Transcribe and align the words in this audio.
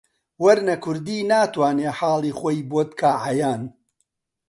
وەرنە 0.43 0.75
کوردی 0.83 1.27
ناتوانێ 1.29 1.89
حاڵی 1.97 2.31
خۆی 2.39 2.57
بۆت 2.69 2.89
کا 2.99 3.11
عەیان 3.25 3.61